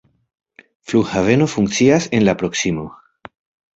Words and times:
Flughaveno 0.87 1.45
funkcias 1.53 2.09
en 2.19 2.25
la 2.27 2.35
proksimo. 2.43 2.87